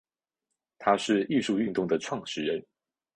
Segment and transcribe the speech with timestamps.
[0.79, 2.65] 他是艺术运动的始创人。